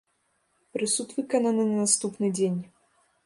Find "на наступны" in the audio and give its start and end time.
1.71-2.27